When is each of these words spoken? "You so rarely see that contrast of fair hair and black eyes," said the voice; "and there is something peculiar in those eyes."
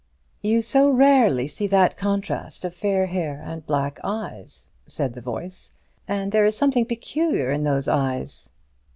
"You 0.41 0.63
so 0.63 0.89
rarely 0.89 1.47
see 1.47 1.67
that 1.67 1.95
contrast 1.95 2.65
of 2.65 2.73
fair 2.73 3.05
hair 3.05 3.39
and 3.45 3.63
black 3.63 3.99
eyes," 4.03 4.65
said 4.87 5.13
the 5.13 5.21
voice; 5.21 5.75
"and 6.07 6.31
there 6.31 6.43
is 6.43 6.57
something 6.57 6.87
peculiar 6.87 7.51
in 7.51 7.61
those 7.61 7.87
eyes." 7.87 8.49